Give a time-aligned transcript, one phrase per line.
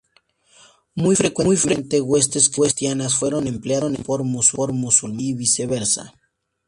[0.95, 6.15] Muy frecuentemente, huestes cristianas fueron empleadas por musulmanes, y viceversa.